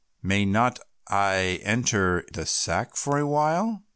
[0.23, 0.79] May not
[1.09, 3.83] I also enter the sack for a while?"